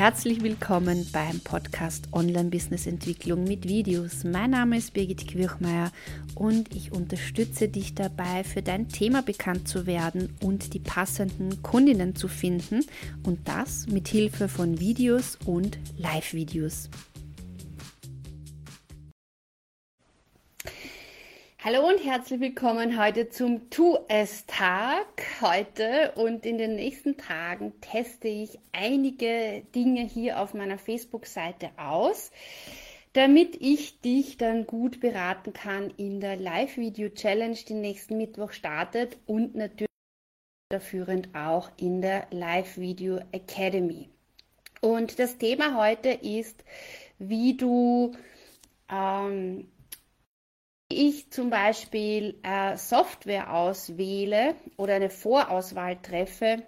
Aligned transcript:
herzlich 0.00 0.42
willkommen 0.42 1.06
beim 1.12 1.40
Podcast 1.40 2.08
Online 2.12 2.48
Business 2.48 2.86
Entwicklung 2.86 3.44
mit 3.44 3.68
Videos. 3.68 4.24
Mein 4.24 4.52
Name 4.52 4.78
ist 4.78 4.94
Birgit 4.94 5.28
Quirchmeier 5.28 5.92
und 6.34 6.74
ich 6.74 6.92
unterstütze 6.92 7.68
dich 7.68 7.94
dabei, 7.94 8.42
für 8.42 8.62
dein 8.62 8.88
Thema 8.88 9.20
bekannt 9.20 9.68
zu 9.68 9.84
werden 9.84 10.34
und 10.40 10.72
die 10.72 10.78
passenden 10.78 11.62
Kundinnen 11.62 12.16
zu 12.16 12.28
finden 12.28 12.80
und 13.24 13.46
das 13.46 13.88
mit 13.88 14.08
Hilfe 14.08 14.48
von 14.48 14.80
Videos 14.80 15.36
und 15.44 15.78
Live-Videos. 15.98 16.88
Hallo 21.62 21.86
und 21.86 22.02
herzlich 22.02 22.40
willkommen 22.40 22.98
heute 22.98 23.28
zum 23.28 23.68
Tu 23.68 23.98
es 24.08 24.46
Tag 24.46 25.04
heute 25.42 26.12
und 26.12 26.46
in 26.46 26.56
den 26.56 26.74
nächsten 26.74 27.18
Tagen 27.18 27.78
teste 27.82 28.28
ich 28.28 28.58
einige 28.72 29.62
Dinge 29.74 30.00
hier 30.00 30.40
auf 30.40 30.54
meiner 30.54 30.78
Facebook-Seite 30.78 31.68
aus, 31.76 32.30
damit 33.12 33.56
ich 33.60 34.00
dich 34.00 34.38
dann 34.38 34.66
gut 34.66 35.00
beraten 35.00 35.52
kann 35.52 35.92
in 35.98 36.20
der 36.20 36.36
Live-Video-Challenge, 36.36 37.58
die 37.68 37.74
nächsten 37.74 38.16
Mittwoch 38.16 38.52
startet 38.52 39.18
und 39.26 39.54
natürlich 39.54 39.90
führend 40.78 41.28
auch 41.34 41.70
in 41.76 42.00
der 42.00 42.26
Live-Video 42.30 43.20
Academy. 43.32 44.08
Und 44.80 45.18
das 45.18 45.36
Thema 45.36 45.76
heute 45.76 46.08
ist, 46.08 46.64
wie 47.18 47.54
du 47.54 48.12
ähm, 48.90 49.68
ich 50.90 51.30
zum 51.30 51.50
Beispiel 51.50 52.38
äh, 52.42 52.76
Software 52.76 53.54
auswähle 53.54 54.56
oder 54.76 54.94
eine 54.94 55.08
Vorauswahl 55.08 55.96
treffe, 56.02 56.64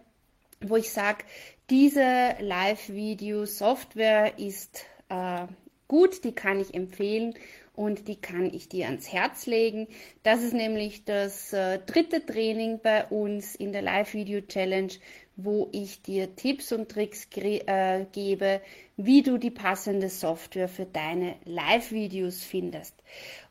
wo 0.61 0.77
ich 0.77 0.93
sage, 0.93 1.25
diese 1.69 2.37
Live-Video-Software 2.39 4.39
ist 4.39 4.87
äh, 5.09 5.47
gut, 5.89 6.25
die 6.25 6.33
kann 6.33 6.61
ich 6.61 6.73
empfehlen 6.73 7.35
und 7.75 8.07
die 8.07 8.21
kann 8.21 8.53
ich 8.53 8.69
dir 8.69 8.87
ans 8.87 9.13
Herz 9.13 9.47
legen. 9.47 9.89
Das 10.23 10.43
ist 10.43 10.55
nämlich 10.55 11.05
das 11.05 11.53
äh, 11.53 11.81
dritte 11.81 12.25
Training 12.25 12.81
bei 12.83 13.07
uns 13.07 13.55
in 13.55 13.73
der 13.73 13.83
Live-Video-Challenge, 13.83 14.93
wo 15.37 15.69
ich 15.73 16.03
dir 16.03 16.35
Tipps 16.37 16.73
und 16.73 16.91
Tricks 16.91 17.27
äh, 17.37 18.05
gebe, 18.13 18.61
wie 18.97 19.23
du 19.23 19.39
die 19.39 19.51
passende 19.51 20.09
Software 20.09 20.69
für 20.69 20.87
deine 20.87 21.37
Live-Videos 21.45 22.43
findest. 22.43 22.95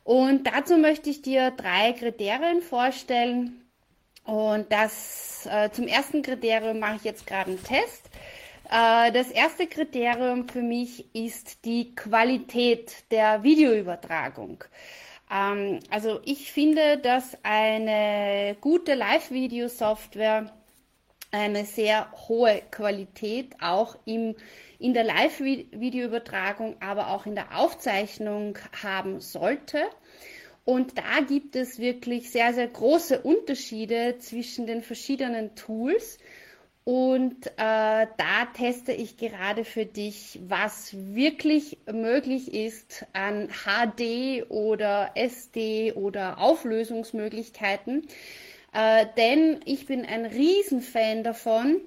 Und 0.04 0.46
dazu 0.46 0.76
möchte 0.76 1.10
ich 1.10 1.22
dir 1.22 1.50
drei 1.50 1.92
Kriterien 1.92 2.62
vorstellen. 2.62 3.60
Und 4.24 4.70
das 4.70 5.48
äh, 5.50 5.70
zum 5.70 5.88
ersten 5.88 6.22
Kriterium 6.22 6.78
mache 6.78 6.96
ich 6.96 7.04
jetzt 7.04 7.26
gerade 7.26 7.50
einen 7.50 7.62
Test. 7.62 8.08
Äh, 8.70 9.10
das 9.12 9.30
erste 9.30 9.66
Kriterium 9.66 10.48
für 10.48 10.62
mich 10.62 11.14
ist 11.14 11.64
die 11.64 11.94
Qualität 11.94 13.04
der 13.10 13.42
Videoübertragung. 13.42 14.64
Ähm, 15.30 15.80
also 15.90 16.20
ich 16.24 16.52
finde, 16.52 16.98
dass 16.98 17.36
eine 17.42 18.56
gute 18.60 18.94
Live-Video-Software 18.94 20.52
eine 21.32 21.64
sehr 21.64 22.12
hohe 22.28 22.62
Qualität 22.70 23.56
auch 23.60 23.96
im, 24.04 24.36
in 24.78 24.94
der 24.94 25.04
Live-Videoübertragung, 25.04 26.76
aber 26.80 27.08
auch 27.08 27.26
in 27.26 27.34
der 27.34 27.58
Aufzeichnung 27.58 28.58
haben 28.82 29.20
sollte. 29.20 29.78
Und 30.64 30.96
da 30.98 31.20
gibt 31.26 31.56
es 31.56 31.78
wirklich 31.78 32.30
sehr, 32.30 32.52
sehr 32.54 32.68
große 32.68 33.20
Unterschiede 33.20 34.18
zwischen 34.18 34.66
den 34.66 34.82
verschiedenen 34.82 35.56
Tools. 35.56 36.18
Und 36.84 37.46
äh, 37.46 37.50
da 37.56 38.46
teste 38.56 38.92
ich 38.92 39.16
gerade 39.16 39.64
für 39.64 39.86
dich, 39.86 40.38
was 40.46 40.94
wirklich 41.14 41.78
möglich 41.90 42.52
ist 42.52 43.06
an 43.12 43.48
HD 43.48 44.50
oder 44.50 45.12
SD 45.14 45.92
oder 45.92 46.38
Auflösungsmöglichkeiten. 46.38 48.06
Äh, 48.72 49.06
denn 49.16 49.60
ich 49.64 49.86
bin 49.86 50.04
ein 50.04 50.24
Riesenfan 50.24 51.24
davon, 51.24 51.80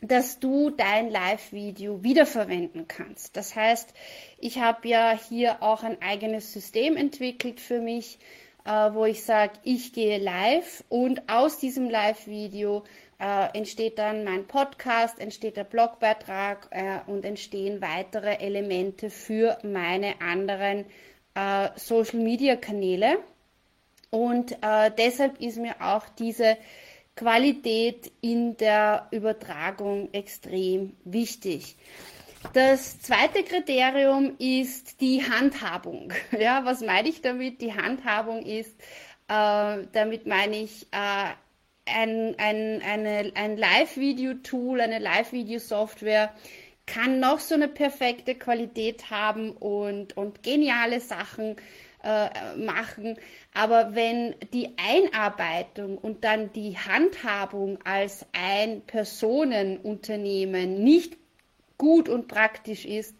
dass 0.00 0.38
du 0.38 0.70
dein 0.70 1.10
Live-Video 1.10 2.02
wiederverwenden 2.04 2.86
kannst. 2.86 3.36
Das 3.36 3.56
heißt, 3.56 3.92
ich 4.38 4.60
habe 4.60 4.86
ja 4.86 5.18
hier 5.28 5.62
auch 5.62 5.82
ein 5.82 6.00
eigenes 6.02 6.52
System 6.52 6.96
entwickelt 6.96 7.60
für 7.60 7.80
mich, 7.80 8.18
äh, 8.64 8.70
wo 8.70 9.06
ich 9.06 9.24
sage, 9.24 9.54
ich 9.64 9.92
gehe 9.92 10.18
live 10.18 10.84
und 10.88 11.28
aus 11.28 11.58
diesem 11.58 11.90
Live-Video 11.90 12.84
äh, 13.18 13.56
entsteht 13.56 13.98
dann 13.98 14.22
mein 14.22 14.46
Podcast, 14.46 15.18
entsteht 15.18 15.56
der 15.56 15.64
Blogbeitrag 15.64 16.68
äh, 16.70 17.10
und 17.10 17.24
entstehen 17.24 17.80
weitere 17.80 18.34
Elemente 18.34 19.10
für 19.10 19.58
meine 19.64 20.20
anderen 20.20 20.84
äh, 21.34 21.70
Social-Media-Kanäle. 21.74 23.18
Und 24.10 24.52
äh, 24.62 24.90
deshalb 24.96 25.40
ist 25.40 25.58
mir 25.58 25.76
auch 25.80 26.08
diese 26.18 26.56
Qualität 27.14 28.12
in 28.20 28.56
der 28.56 29.08
Übertragung 29.10 30.08
extrem 30.12 30.96
wichtig. 31.04 31.76
Das 32.52 33.00
zweite 33.00 33.42
Kriterium 33.42 34.36
ist 34.38 35.00
die 35.00 35.22
Handhabung. 35.28 36.12
Ja, 36.38 36.64
was 36.64 36.80
meine 36.80 37.08
ich 37.08 37.20
damit? 37.20 37.60
Die 37.60 37.74
Handhabung 37.74 38.42
ist, 38.46 38.80
äh, 39.28 39.84
damit 39.92 40.26
meine 40.26 40.56
ich 40.56 40.86
äh, 40.92 41.32
ein, 41.86 42.36
ein, 42.38 43.32
ein 43.34 43.56
Live-Video-Tool, 43.56 44.80
eine 44.80 44.98
Live-Video-Software 44.98 46.32
kann 46.86 47.20
noch 47.20 47.38
so 47.38 47.54
eine 47.54 47.68
perfekte 47.68 48.34
Qualität 48.34 49.10
haben 49.10 49.52
und, 49.52 50.16
und 50.16 50.42
geniale 50.42 51.00
Sachen 51.00 51.56
äh, 52.02 52.56
machen. 52.56 53.16
Aber 53.54 53.94
wenn 53.94 54.34
die 54.52 54.74
Einarbeitung 54.76 55.98
und 55.98 56.24
dann 56.24 56.52
die 56.52 56.76
Handhabung 56.76 57.78
als 57.84 58.26
ein 58.32 58.82
Personenunternehmen 58.82 60.82
nicht 60.82 61.16
gut 61.76 62.08
und 62.08 62.26
praktisch 62.28 62.84
ist, 62.84 63.14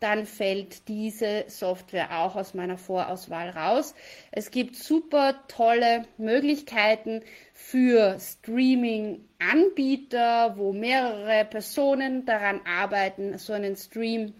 dann 0.00 0.26
fällt 0.26 0.88
diese 0.88 1.44
Software 1.48 2.18
auch 2.18 2.34
aus 2.36 2.52
meiner 2.52 2.76
Vorauswahl 2.76 3.48
raus. 3.48 3.94
Es 4.32 4.50
gibt 4.50 4.76
super 4.76 5.42
tolle 5.48 6.04
Möglichkeiten 6.18 7.22
für 7.54 8.18
Streaming-Anbieter, 8.20 10.58
wo 10.58 10.74
mehrere 10.74 11.46
Personen 11.46 12.26
daran 12.26 12.60
arbeiten, 12.66 13.38
so 13.38 13.54
einen 13.54 13.76
Stream, 13.76 14.34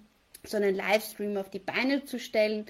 so 0.44 0.58
einen 0.58 0.74
Livestream 0.74 1.38
auf 1.38 1.48
die 1.48 1.60
Beine 1.60 2.04
zu 2.04 2.18
stellen. 2.18 2.66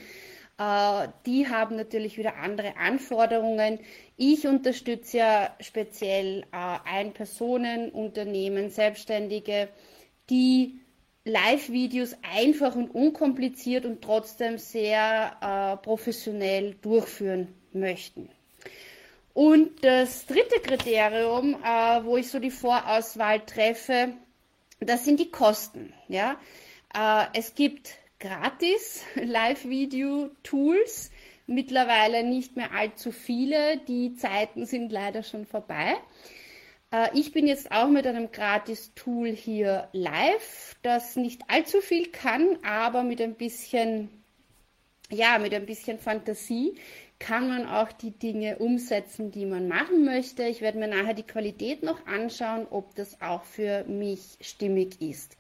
Äh, 0.59 1.09
die 1.27 1.49
haben 1.49 1.77
natürlich 1.77 2.17
wieder 2.17 2.37
andere 2.37 2.77
Anforderungen. 2.77 3.81
Ich 4.17 4.47
unterstütze 4.47 5.19
ja 5.19 5.57
speziell 5.61 6.43
äh, 6.53 6.79
Ein-Personen-Unternehmen, 6.85 8.71
Selbstständige, 8.71 9.69
die 10.31 10.81
Live-Videos 11.25 12.17
einfach 12.23 12.77
und 12.77 12.91
unkompliziert 12.91 13.85
und 13.85 14.03
trotzdem 14.03 14.59
sehr 14.59 15.37
äh, 15.41 15.77
professionell 15.83 16.75
durchführen 16.83 17.49
möchten. 17.73 18.29
Und 19.33 19.85
das 19.85 20.27
dritte 20.27 20.61
Kriterium, 20.61 21.55
äh, 21.55 22.05
wo 22.05 22.17
ich 22.17 22.31
so 22.31 22.39
die 22.39 22.53
Vorauswahl 22.53 23.41
treffe, 23.41 24.13
das 24.79 25.05
sind 25.05 25.19
die 25.19 25.31
Kosten. 25.31 25.93
Ja? 26.09 26.37
Es 27.33 27.57
gibt 27.57 27.97
gratis 28.25 29.05
Live-Video-Tools, 29.17 31.11
mittlerweile 31.47 32.25
nicht 32.25 32.57
mehr 32.57 32.73
allzu 32.73 33.13
viele. 33.13 33.77
Die 33.87 34.15
Zeiten 34.15 34.65
sind 34.65 34.91
leider 34.91 35.23
schon 35.23 35.45
vorbei. 35.45 35.97
Äh, 36.91 37.09
ich 37.13 37.33
bin 37.33 37.47
jetzt 37.47 37.71
auch 37.71 37.89
mit 37.89 38.07
einem 38.07 38.33
Gratis-Tool 38.33 39.29
hier 39.29 39.91
live, 39.93 40.75
das 40.81 41.17
nicht 41.17 41.43
allzu 41.49 41.83
viel 41.83 42.07
kann, 42.13 42.59
aber 42.65 43.03
mit 43.03 43.21
ein 43.21 43.35
bisschen, 43.35 44.09
ja, 45.11 45.39
mit 45.39 45.53
ein 45.53 45.67
bisschen 45.67 45.99
Fantasie 45.99 46.79
kann 47.19 47.49
man 47.49 47.67
auch 47.67 47.93
die 47.93 48.11
Dinge 48.11 48.59
umsetzen, 48.59 49.31
die 49.33 49.47
man 49.47 49.69
machen 49.69 50.05
möchte. 50.05 50.45
Ich 50.45 50.63
werde 50.63 50.79
mir 50.79 50.89
nachher 50.89 51.15
die 51.15 51.23
Qualität 51.23 51.83
noch 51.83 52.07
anschauen, 52.07 52.67
ob 52.71 52.95
das 52.95 53.21
auch 53.21 53.45
für 53.45 53.85
mich 53.85 54.39
stimmig 54.41 55.01
ist. 55.01 55.37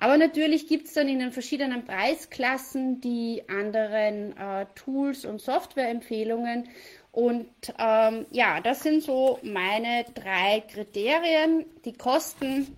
Aber 0.00 0.16
natürlich 0.16 0.66
gibt 0.66 0.86
es 0.86 0.94
dann 0.94 1.08
in 1.08 1.18
den 1.18 1.30
verschiedenen 1.30 1.84
Preisklassen 1.84 3.02
die 3.02 3.42
anderen 3.48 4.34
äh, 4.36 4.64
Tools 4.74 5.26
und 5.26 5.42
Softwareempfehlungen. 5.42 6.68
Und 7.12 7.50
ähm, 7.78 8.24
ja, 8.30 8.60
das 8.62 8.82
sind 8.82 9.02
so 9.02 9.38
meine 9.42 10.04
drei 10.14 10.62
Kriterien. 10.72 11.66
Die 11.84 11.92
Kosten, 11.92 12.74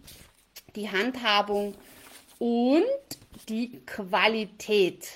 die 0.74 0.90
Handhabung 0.90 1.74
und 2.40 2.84
die 3.48 3.80
Qualität. 3.86 5.06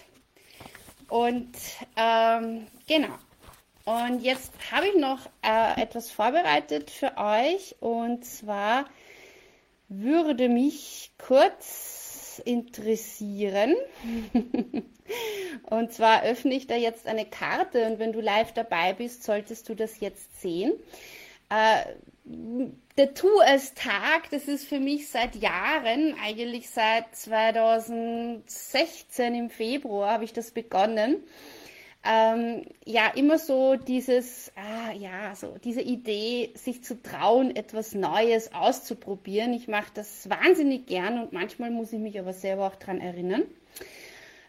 Und 1.08 1.56
ähm, 1.96 2.68
genau. 2.86 3.18
Und 3.84 4.20
jetzt 4.20 4.52
habe 4.70 4.88
ich 4.88 4.96
noch 4.96 5.26
äh, 5.42 5.80
etwas 5.82 6.12
vorbereitet 6.12 6.88
für 6.90 7.16
euch. 7.16 7.74
Und 7.80 8.24
zwar 8.24 8.84
würde 9.88 10.48
mich 10.48 11.12
kurz 11.18 11.95
interessieren. 12.38 13.74
und 15.70 15.92
zwar 15.92 16.24
öffne 16.24 16.54
ich 16.54 16.66
da 16.66 16.76
jetzt 16.76 17.06
eine 17.06 17.26
Karte 17.26 17.86
und 17.86 17.98
wenn 17.98 18.12
du 18.12 18.20
live 18.20 18.52
dabei 18.52 18.92
bist, 18.92 19.24
solltest 19.24 19.68
du 19.68 19.74
das 19.74 20.00
jetzt 20.00 20.40
sehen. 20.40 20.72
Äh, 21.48 21.84
der 22.98 23.14
Tu 23.14 23.28
es 23.46 23.72
Tag, 23.74 24.30
das 24.30 24.48
ist 24.48 24.66
für 24.66 24.80
mich 24.80 25.08
seit 25.08 25.36
Jahren, 25.36 26.16
eigentlich 26.24 26.70
seit 26.70 27.14
2016 27.14 29.34
im 29.34 29.50
Februar 29.50 30.10
habe 30.10 30.24
ich 30.24 30.32
das 30.32 30.50
begonnen 30.50 31.22
ähm, 32.06 32.66
ja 32.84 33.08
immer 33.08 33.38
so 33.38 33.76
dieses, 33.76 34.52
ah, 34.56 34.92
ja, 34.92 35.34
so 35.34 35.56
diese 35.62 35.80
Idee, 35.82 36.52
sich 36.54 36.84
zu 36.84 37.02
trauen, 37.02 37.54
etwas 37.54 37.94
Neues 37.94 38.52
auszuprobieren. 38.54 39.52
Ich 39.52 39.68
mache 39.68 39.90
das 39.94 40.28
wahnsinnig 40.28 40.86
gern 40.86 41.20
und 41.20 41.32
manchmal 41.32 41.70
muss 41.70 41.92
ich 41.92 41.98
mich 41.98 42.18
aber 42.18 42.32
selber 42.32 42.66
auch 42.66 42.76
dran 42.76 43.00
erinnern. 43.00 43.42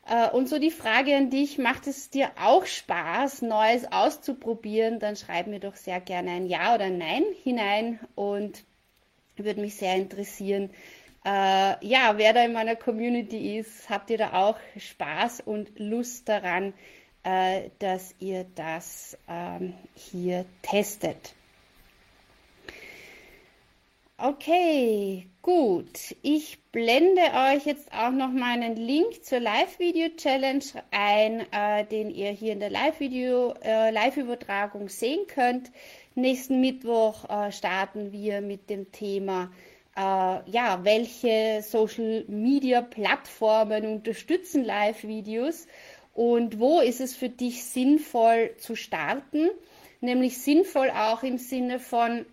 Äh, 0.07 0.29
und 0.29 0.47
so 0.47 0.59
die 0.59 0.71
Frage 0.71 1.15
an 1.15 1.29
dich, 1.29 1.57
macht 1.57 1.87
es 1.87 2.09
dir 2.09 2.31
auch 2.39 2.65
Spaß, 2.65 3.41
Neues 3.41 3.91
auszuprobieren? 3.91 4.99
Dann 4.99 5.15
schreib 5.15 5.47
mir 5.47 5.59
doch 5.59 5.75
sehr 5.75 5.99
gerne 5.99 6.31
ein 6.31 6.45
Ja 6.47 6.75
oder 6.75 6.85
ein 6.85 6.97
Nein 6.97 7.23
hinein 7.43 7.99
und 8.15 8.63
würde 9.35 9.61
mich 9.61 9.75
sehr 9.75 9.95
interessieren, 9.95 10.69
äh, 11.25 11.85
ja, 11.85 12.13
wer 12.17 12.31
da 12.31 12.45
in 12.45 12.53
meiner 12.53 12.77
Community 12.77 13.57
ist, 13.57 13.89
habt 13.89 14.09
ihr 14.09 14.17
da 14.17 14.33
auch 14.33 14.57
Spaß 14.77 15.41
und 15.41 15.77
Lust 15.77 16.29
daran, 16.29 16.73
äh, 17.27 17.69
dass 17.79 18.15
ihr 18.19 18.45
das 18.55 19.17
ähm, 19.27 19.73
hier 19.95 20.45
testet. 20.61 21.33
Okay, 24.17 25.27
gut. 25.41 26.15
Ich 26.21 26.57
blende 26.71 27.21
euch 27.21 27.65
jetzt 27.65 27.91
auch 27.91 28.11
noch 28.11 28.31
meinen 28.31 28.77
Link 28.77 29.25
zur 29.25 29.41
Live-Video-Challenge 29.41 30.63
ein, 30.91 31.41
äh, 31.51 31.83
den 31.85 32.11
ihr 32.11 32.31
hier 32.31 32.53
in 32.53 32.61
der 32.61 32.69
Live-Video, 32.69 33.55
äh, 33.61 33.91
sehen 34.87 35.27
könnt. 35.27 35.69
Nächsten 36.15 36.61
Mittwoch 36.61 37.29
äh, 37.29 37.51
starten 37.51 38.13
wir 38.13 38.39
mit 38.39 38.69
dem 38.69 38.93
Thema, 38.93 39.51
äh, 39.97 39.99
ja, 39.99 40.79
welche 40.83 41.61
Social-Media-Plattformen 41.61 43.85
unterstützen 43.85 44.63
Live-Videos 44.63 45.67
und 46.17 46.59
wo 46.59 46.81
ist 46.81 46.99
es 46.99 47.15
für 47.15 47.29
dich 47.29 47.63
sinnvoll 47.63 48.55
zu 48.57 48.75
starten? 48.75 49.51
Nämlich 50.01 50.39
sinnvoll 50.39 50.89
auch 50.89 51.21
im 51.21 51.37
Sinne 51.37 51.79
von, 51.79 52.25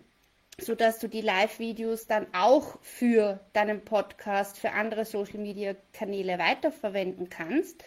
so 0.57 0.73
dass 0.73 0.97
du 0.97 1.07
die 1.07 1.21
Live-Videos 1.21 2.07
dann 2.07 2.25
auch 2.33 2.79
für 2.81 3.39
deinen 3.53 3.85
Podcast, 3.85 4.57
für 4.57 4.71
andere 4.71 5.05
Social-Media-Kanäle 5.05 6.39
weiterverwenden 6.39 7.29
kannst. 7.29 7.83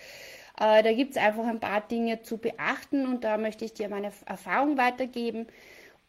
Äh, 0.61 0.85
da 0.85 0.93
gibt 0.93 1.17
es 1.17 1.17
einfach 1.17 1.45
ein 1.45 1.59
paar 1.59 1.81
Dinge 1.81 2.23
zu 2.23 2.39
beachten 2.39 3.05
und 3.05 3.25
da 3.25 3.37
möchte 3.37 3.65
ich 3.65 3.75
dir 3.75 3.89
meine 3.89 4.12
Erfahrung 4.25 4.79
weitergeben. 4.79 5.49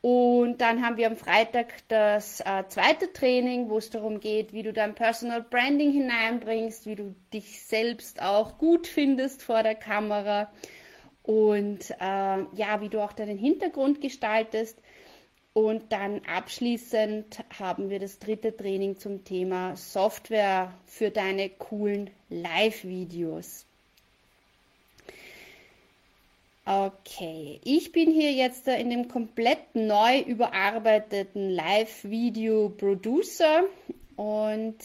Und 0.02 0.60
dann 0.62 0.82
haben 0.86 0.96
wir 0.96 1.08
am 1.08 1.18
Freitag 1.18 1.74
das 1.90 2.40
äh, 2.40 2.64
zweite 2.70 3.12
Training, 3.12 3.70
wo 3.70 3.80
es 3.80 3.90
darum 3.90 4.22
geht, 4.22 4.54
wie 4.54 4.64
du 4.64 4.72
dein 4.72 4.96
Personal 4.96 5.42
Branding 5.44 5.92
hineinbringst, 5.92 6.86
wie 6.86 6.96
du 6.96 7.16
dich 7.34 7.62
selbst 7.66 8.22
auch 8.22 8.58
gut 8.58 8.88
findest 8.88 9.44
vor 9.44 9.62
der 9.62 9.76
Kamera 9.76 10.50
und 11.24 11.92
äh, 11.92 11.96
ja, 12.00 12.80
wie 12.80 12.88
du 12.88 13.02
auch 13.02 13.12
deinen 13.12 13.38
Hintergrund 13.38 14.00
gestaltest. 14.00 14.82
Und 15.52 15.92
dann 15.92 16.22
abschließend 16.26 17.44
haben 17.60 17.90
wir 17.90 18.00
das 18.00 18.20
dritte 18.20 18.56
Training 18.56 18.98
zum 18.98 19.26
Thema 19.26 19.76
Software 19.76 20.74
für 20.86 21.10
deine 21.10 21.50
coolen 21.50 22.10
Live-Videos. 22.30 23.66
Okay, 26.72 27.60
ich 27.64 27.92
bin 27.94 28.12
hier 28.12 28.32
jetzt 28.32 28.68
in 28.68 28.92
dem 28.92 29.08
komplett 29.08 29.74
neu 29.74 30.20
überarbeiteten 30.20 31.50
Live-Video-Producer 31.50 33.64
und 34.16 34.78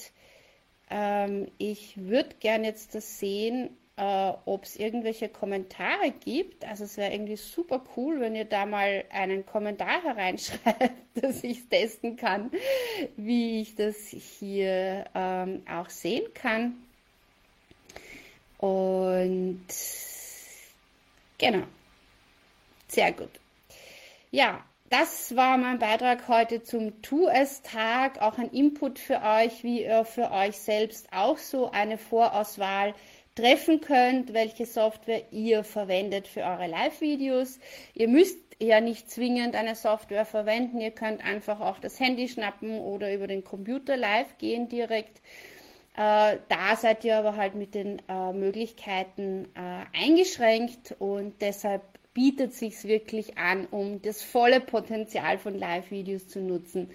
ähm, 0.89 1.49
ich 1.59 1.99
würde 1.99 2.37
gerne 2.41 2.69
jetzt 2.69 2.95
das 2.95 3.19
sehen, 3.19 3.69
äh, 3.99 4.33
ob 4.47 4.65
es 4.65 4.77
irgendwelche 4.77 5.29
Kommentare 5.29 6.11
gibt. 6.25 6.65
Also 6.65 6.85
es 6.85 6.97
wäre 6.97 7.13
irgendwie 7.13 7.37
super 7.37 7.85
cool, 7.99 8.19
wenn 8.19 8.35
ihr 8.35 8.47
da 8.47 8.65
mal 8.65 9.05
einen 9.11 9.45
Kommentar 9.45 10.03
hereinschreibt, 10.03 10.95
dass 11.17 11.45
ich 11.45 11.69
testen 11.69 12.17
kann, 12.17 12.51
wie 13.19 13.61
ich 13.61 13.75
das 13.75 13.97
hier 14.07 15.05
ähm, 15.15 15.61
auch 15.71 15.91
sehen 15.91 16.33
kann. 16.33 16.77
Und 18.57 19.67
Genau. 21.39 21.65
Sehr 22.89 23.13
gut. 23.13 23.31
Ja, 24.31 24.65
das 24.91 25.35
war 25.35 25.59
mein 25.59 25.79
Beitrag 25.79 26.29
heute 26.29 26.63
zum 26.63 27.03
Tu 27.03 27.27
es 27.27 27.63
Tag. 27.63 28.21
Auch 28.21 28.39
ein 28.39 28.51
Input 28.51 28.99
für 28.99 29.21
euch, 29.23 29.65
wie 29.65 29.83
ihr 29.83 30.05
für 30.05 30.31
euch 30.31 30.57
selbst 30.59 31.13
auch 31.13 31.39
so 31.39 31.71
eine 31.71 31.99
Vorauswahl 31.99 32.95
treffen 33.35 33.81
könnt, 33.81 34.33
welche 34.33 34.67
Software 34.67 35.23
ihr 35.33 35.65
verwendet 35.65 36.29
für 36.29 36.43
eure 36.43 36.69
Live-Videos. 36.69 37.59
Ihr 37.95 38.09
müsst 38.09 38.39
ja 38.61 38.81
nicht 38.81 39.11
zwingend 39.11 39.57
eine 39.57 39.75
Software 39.75 40.25
verwenden. 40.25 40.81
Ihr 40.81 40.93
könnt 40.93 41.25
einfach 41.25 41.61
auch 41.61 41.79
das 41.81 41.99
Handy 41.99 42.29
schnappen 42.29 42.79
oder 42.79 43.13
über 43.13 43.27
den 43.27 43.43
Computer 43.43 43.97
live 43.97 44.39
gehen 44.39 44.69
direkt. 44.69 45.21
Äh, 45.97 46.39
da 46.49 46.77
seid 46.77 47.05
ihr 47.05 47.17
aber 47.17 47.37
halt 47.37 47.55
mit 47.55 47.75
den 47.75 48.03
äh, 48.09 48.33
Möglichkeiten 48.33 49.49
äh, 49.55 49.85
eingeschränkt 49.97 50.97
und 50.99 51.41
deshalb 51.41 51.83
bietet 52.15 52.53
sich 52.53 52.83
wirklich 52.85 53.39
an, 53.39 53.67
um 53.67 54.03
das 54.03 54.23
volle 54.23 54.61
Potenzial 54.61 55.39
von 55.39 55.57
Live-Videos 55.57 56.27
zu 56.29 56.41
nutzen, 56.41 56.91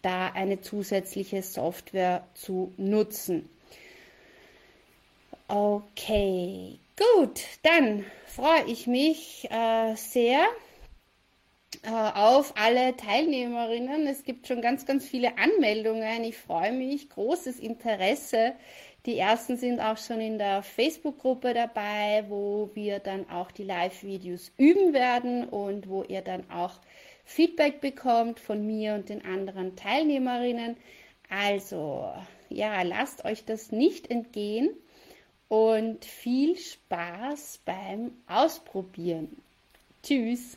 da 0.00 0.28
eine 0.28 0.60
zusätzliche 0.60 1.42
Software 1.42 2.26
zu 2.34 2.72
nutzen. 2.76 3.48
Okay, 5.48 6.78
gut, 6.96 7.40
dann 7.62 8.04
freue 8.26 8.64
ich 8.66 8.86
mich 8.86 9.48
äh, 9.50 9.94
sehr 9.96 10.46
auf 11.86 12.54
alle 12.56 12.96
Teilnehmerinnen. 12.96 14.06
Es 14.06 14.24
gibt 14.24 14.46
schon 14.46 14.62
ganz, 14.62 14.86
ganz 14.86 15.06
viele 15.06 15.38
Anmeldungen. 15.38 16.24
Ich 16.24 16.36
freue 16.36 16.72
mich, 16.72 17.10
großes 17.10 17.60
Interesse. 17.60 18.54
Die 19.06 19.16
ersten 19.16 19.56
sind 19.56 19.80
auch 19.80 19.96
schon 19.96 20.20
in 20.20 20.38
der 20.38 20.62
Facebook-Gruppe 20.62 21.54
dabei, 21.54 22.24
wo 22.28 22.70
wir 22.74 22.98
dann 22.98 23.28
auch 23.30 23.50
die 23.50 23.64
Live-Videos 23.64 24.50
üben 24.58 24.92
werden 24.92 25.48
und 25.48 25.88
wo 25.88 26.02
ihr 26.02 26.20
dann 26.20 26.50
auch 26.50 26.74
Feedback 27.24 27.80
bekommt 27.80 28.40
von 28.40 28.66
mir 28.66 28.94
und 28.94 29.08
den 29.08 29.24
anderen 29.24 29.76
Teilnehmerinnen. 29.76 30.76
Also, 31.30 32.12
ja, 32.48 32.82
lasst 32.82 33.24
euch 33.24 33.44
das 33.44 33.70
nicht 33.70 34.10
entgehen 34.10 34.70
und 35.48 36.04
viel 36.04 36.56
Spaß 36.56 37.60
beim 37.64 38.12
Ausprobieren. 38.26 39.36
Tschüss. 40.02 40.56